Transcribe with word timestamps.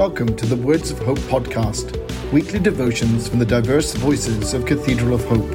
Welcome 0.00 0.34
to 0.36 0.46
the 0.46 0.56
Words 0.56 0.90
of 0.90 0.98
Hope 1.00 1.18
podcast, 1.18 1.92
weekly 2.32 2.58
devotions 2.58 3.28
from 3.28 3.38
the 3.38 3.44
diverse 3.44 3.92
voices 3.92 4.54
of 4.54 4.64
Cathedral 4.64 5.12
of 5.12 5.22
Hope. 5.26 5.46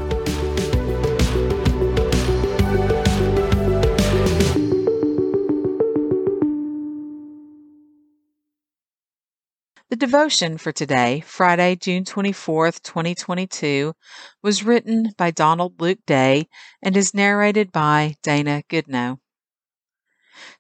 The 9.90 9.96
devotion 9.96 10.60
for 10.60 10.72
today, 10.72 11.24
Friday, 11.26 11.76
June 11.76 12.04
24th, 12.04 12.84
2022, 12.84 13.96
was 14.44 14.64
written 14.64 15.12
by 15.18 15.32
Donald 15.32 15.82
Luke 15.82 16.06
Day 16.06 16.50
and 16.84 16.96
is 16.96 17.16
narrated 17.16 17.72
by 17.72 18.16
Dana 18.22 18.62
Goodnow. 18.70 19.18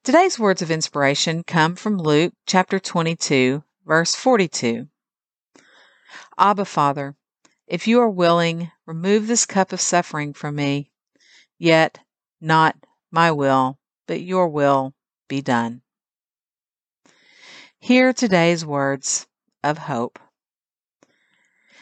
Today's 0.04 0.40
words 0.40 0.64
of 0.64 0.72
inspiration 0.72 1.44
come 1.44 1.76
from 1.76 2.00
Luke 2.00 2.34
chapter 2.48 2.80
22, 2.80 3.62
verse 3.86 4.16
42. 4.16 4.88
Abba, 6.38 6.66
Father, 6.66 7.16
if 7.68 7.88
you 7.88 8.00
are 8.02 8.10
willing, 8.10 8.72
remove 8.86 9.28
this 9.28 9.46
cup 9.46 9.72
of 9.72 9.82
suffering 9.82 10.34
from 10.34 10.56
me. 10.56 10.92
Yet 11.58 12.00
not 12.42 12.76
my 13.12 13.32
will, 13.32 13.80
but 14.08 14.22
your 14.22 14.50
will 14.50 14.94
be 15.28 15.42
done. 15.42 15.82
Hear 17.80 18.14
today's 18.14 18.66
words 18.66 19.28
of 19.64 19.78
hope. 19.78 20.20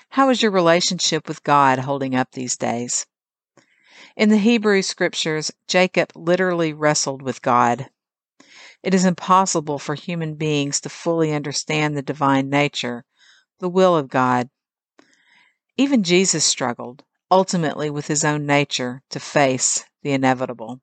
How 0.10 0.30
is 0.30 0.42
your 0.42 0.52
relationship 0.52 1.28
with 1.28 1.44
God 1.44 1.80
holding 1.80 2.16
up 2.16 2.32
these 2.32 2.56
days? 2.56 3.08
In 4.16 4.30
the 4.30 4.38
Hebrew 4.38 4.84
scriptures, 4.84 5.52
Jacob 5.68 6.12
literally 6.16 6.72
wrestled 6.72 7.22
with 7.24 7.42
God. 7.42 7.90
It 8.84 8.94
is 8.94 9.05
impossible 9.05 9.80
for 9.80 9.96
human 9.96 10.36
beings 10.36 10.82
to 10.82 10.90
fully 10.90 11.34
understand 11.34 11.95
the 11.95 12.02
divine 12.02 12.50
nature, 12.50 13.06
the 13.59 13.70
will 13.70 13.95
of 13.95 14.09
God. 14.09 14.50
Even 15.78 16.03
Jesus 16.03 16.44
struggled, 16.44 17.04
ultimately 17.31 17.89
with 17.89 18.08
his 18.08 18.26
own 18.26 18.45
nature, 18.45 19.02
to 19.09 19.22
face 19.22 19.86
the 20.02 20.11
inevitable. 20.11 20.81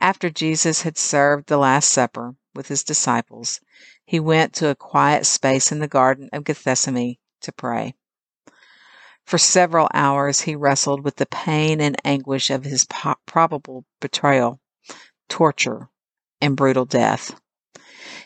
After 0.00 0.30
Jesus 0.30 0.82
had 0.82 0.96
served 0.96 1.48
the 1.48 1.58
Last 1.58 1.92
Supper 1.92 2.34
with 2.54 2.68
his 2.68 2.82
disciples, 2.82 3.60
he 4.06 4.18
went 4.18 4.54
to 4.54 4.68
a 4.68 4.74
quiet 4.74 5.26
space 5.26 5.70
in 5.70 5.80
the 5.80 5.86
Garden 5.86 6.30
of 6.32 6.44
Gethsemane 6.44 7.16
to 7.42 7.52
pray. 7.52 7.94
For 9.26 9.36
several 9.36 9.88
hours 9.92 10.40
he 10.40 10.56
wrestled 10.56 11.04
with 11.04 11.16
the 11.16 11.26
pain 11.26 11.82
and 11.82 12.00
anguish 12.06 12.48
of 12.48 12.64
his 12.64 12.84
po- 12.84 13.16
probable 13.26 13.84
betrayal, 14.00 14.60
torture, 15.28 15.90
and 16.40 16.56
brutal 16.56 16.84
death. 16.84 17.38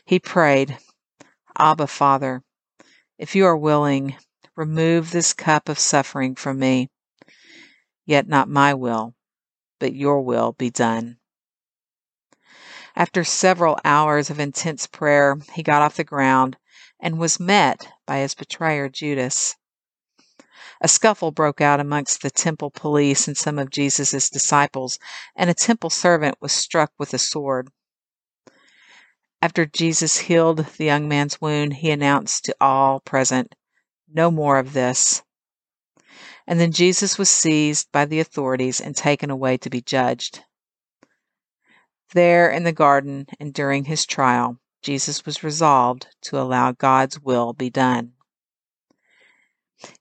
He 0.04 0.18
prayed, 0.18 0.78
Abba, 1.56 1.86
Father, 1.86 2.42
if 3.18 3.34
you 3.34 3.46
are 3.46 3.56
willing, 3.56 4.16
remove 4.56 5.10
this 5.10 5.32
cup 5.32 5.68
of 5.68 5.78
suffering 5.78 6.34
from 6.34 6.58
me. 6.58 6.90
Yet 8.04 8.26
not 8.26 8.48
my 8.48 8.74
will, 8.74 9.14
but 9.78 9.94
your 9.94 10.20
will 10.22 10.52
be 10.52 10.70
done. 10.70 11.18
After 12.94 13.24
several 13.24 13.78
hours 13.84 14.28
of 14.28 14.38
intense 14.38 14.86
prayer, 14.86 15.36
he 15.54 15.62
got 15.62 15.82
off 15.82 15.96
the 15.96 16.04
ground 16.04 16.56
and 17.00 17.18
was 17.18 17.40
met 17.40 17.88
by 18.06 18.18
his 18.18 18.34
betrayer, 18.34 18.88
Judas. 18.88 19.56
A 20.80 20.88
scuffle 20.88 21.30
broke 21.30 21.60
out 21.60 21.80
amongst 21.80 22.22
the 22.22 22.30
temple 22.30 22.70
police 22.70 23.26
and 23.28 23.36
some 23.36 23.58
of 23.58 23.70
Jesus' 23.70 24.28
disciples, 24.28 24.98
and 25.36 25.48
a 25.48 25.54
temple 25.54 25.90
servant 25.90 26.36
was 26.40 26.52
struck 26.52 26.92
with 26.98 27.14
a 27.14 27.18
sword. 27.18 27.70
After 29.42 29.66
Jesus 29.66 30.18
healed 30.18 30.58
the 30.58 30.84
young 30.84 31.08
man's 31.08 31.40
wound, 31.40 31.74
he 31.74 31.90
announced 31.90 32.44
to 32.44 32.54
all 32.60 33.00
present, 33.00 33.56
No 34.08 34.30
more 34.30 34.56
of 34.56 34.72
this. 34.72 35.24
And 36.46 36.60
then 36.60 36.70
Jesus 36.70 37.18
was 37.18 37.28
seized 37.28 37.90
by 37.90 38.04
the 38.04 38.20
authorities 38.20 38.80
and 38.80 38.94
taken 38.94 39.30
away 39.30 39.56
to 39.56 39.68
be 39.68 39.82
judged. 39.82 40.44
There 42.12 42.52
in 42.52 42.62
the 42.62 42.72
garden 42.72 43.26
and 43.40 43.52
during 43.52 43.86
his 43.86 44.06
trial, 44.06 44.60
Jesus 44.80 45.26
was 45.26 45.42
resolved 45.42 46.06
to 46.22 46.38
allow 46.38 46.70
God's 46.70 47.18
will 47.18 47.52
be 47.52 47.68
done. 47.68 48.12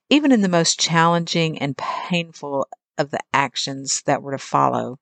Even 0.08 0.30
in 0.30 0.42
the 0.42 0.48
most 0.48 0.78
challenging 0.78 1.58
and 1.58 1.76
painful 1.76 2.68
of 2.98 3.10
the 3.10 3.20
actions 3.32 4.02
that 4.06 4.22
were 4.22 4.32
to 4.32 4.38
follow, 4.38 4.98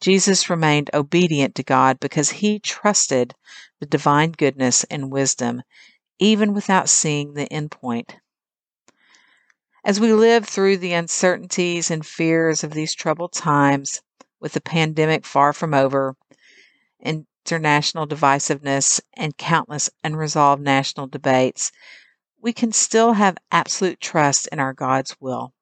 Jesus 0.00 0.50
remained 0.50 0.90
obedient 0.94 1.54
to 1.56 1.62
God 1.62 1.98
because 2.00 2.30
he 2.30 2.58
trusted 2.58 3.34
the 3.80 3.86
divine 3.86 4.32
goodness 4.32 4.84
and 4.84 5.12
wisdom, 5.12 5.62
even 6.18 6.54
without 6.54 6.88
seeing 6.88 7.34
the 7.34 7.52
end 7.52 7.70
point. 7.70 8.16
As 9.84 10.00
we 10.00 10.12
live 10.12 10.46
through 10.46 10.78
the 10.78 10.94
uncertainties 10.94 11.90
and 11.90 12.06
fears 12.06 12.64
of 12.64 12.72
these 12.72 12.94
troubled 12.94 13.32
times, 13.32 14.00
with 14.40 14.52
the 14.52 14.60
pandemic 14.60 15.26
far 15.26 15.52
from 15.52 15.74
over, 15.74 16.16
international 17.00 18.06
divisiveness, 18.06 19.00
and 19.14 19.36
countless 19.36 19.90
unresolved 20.02 20.62
national 20.62 21.06
debates, 21.06 21.70
we 22.40 22.52
can 22.52 22.72
still 22.72 23.14
have 23.14 23.38
absolute 23.50 24.00
trust 24.00 24.48
in 24.52 24.58
our 24.58 24.72
God's 24.72 25.16
will. 25.20 25.52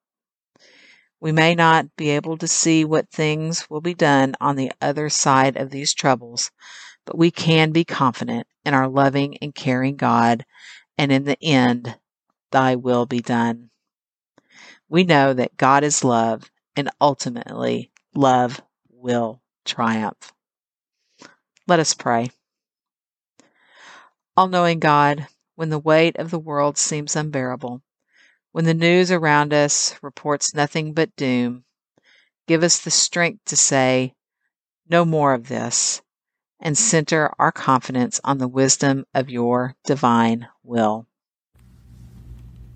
We 1.22 1.30
may 1.30 1.54
not 1.54 1.94
be 1.94 2.10
able 2.10 2.36
to 2.38 2.48
see 2.48 2.84
what 2.84 3.08
things 3.08 3.70
will 3.70 3.80
be 3.80 3.94
done 3.94 4.34
on 4.40 4.56
the 4.56 4.72
other 4.80 5.08
side 5.08 5.56
of 5.56 5.70
these 5.70 5.94
troubles, 5.94 6.50
but 7.06 7.16
we 7.16 7.30
can 7.30 7.70
be 7.70 7.84
confident 7.84 8.48
in 8.64 8.74
our 8.74 8.88
loving 8.88 9.36
and 9.36 9.54
caring 9.54 9.94
God, 9.94 10.44
and 10.98 11.12
in 11.12 11.22
the 11.22 11.40
end, 11.40 11.96
thy 12.50 12.74
will 12.74 13.06
be 13.06 13.20
done. 13.20 13.70
We 14.88 15.04
know 15.04 15.32
that 15.32 15.56
God 15.56 15.84
is 15.84 16.02
love, 16.02 16.50
and 16.74 16.90
ultimately, 17.00 17.92
love 18.16 18.60
will 18.90 19.40
triumph. 19.64 20.32
Let 21.68 21.78
us 21.78 21.94
pray. 21.94 22.32
All 24.36 24.48
knowing 24.48 24.80
God, 24.80 25.28
when 25.54 25.68
the 25.68 25.78
weight 25.78 26.16
of 26.16 26.32
the 26.32 26.40
world 26.40 26.76
seems 26.76 27.14
unbearable, 27.14 27.80
when 28.52 28.66
the 28.66 28.74
news 28.74 29.10
around 29.10 29.52
us 29.52 29.94
reports 30.02 30.54
nothing 30.54 30.92
but 30.92 31.16
doom, 31.16 31.64
give 32.46 32.62
us 32.62 32.78
the 32.78 32.90
strength 32.90 33.40
to 33.46 33.56
say, 33.56 34.14
No 34.88 35.04
more 35.04 35.32
of 35.32 35.48
this, 35.48 36.02
and 36.60 36.76
center 36.76 37.32
our 37.38 37.50
confidence 37.50 38.20
on 38.22 38.38
the 38.38 38.48
wisdom 38.48 39.04
of 39.14 39.30
your 39.30 39.74
divine 39.84 40.48
will. 40.62 41.06